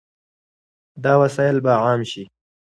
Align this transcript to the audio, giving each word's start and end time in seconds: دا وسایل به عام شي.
دا 1.03 1.13
وسایل 1.21 1.57
به 1.65 1.73
عام 1.83 2.01
شي. 2.11 2.23